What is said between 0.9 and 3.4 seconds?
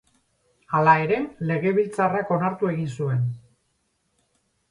ere, legebiltzarrak onartu egin zuen.